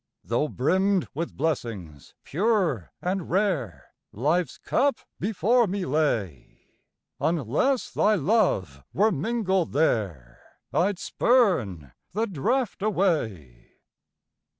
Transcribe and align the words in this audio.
Tho' 0.23 0.47
brimmed 0.47 1.07
with 1.13 1.37
blessings, 1.37 2.15
pure 2.23 2.91
and 3.03 3.29
rare, 3.29 3.91
Life's 4.11 4.57
cup 4.57 4.97
before 5.19 5.67
me 5.67 5.85
lay, 5.85 6.69
Unless 7.19 7.91
thy 7.91 8.15
love 8.15 8.83
were 8.95 9.11
mingled 9.11 9.73
there, 9.73 10.41
I'd 10.73 10.97
spurn 10.97 11.91
the 12.13 12.25
draft 12.25 12.81
away. 12.81 13.73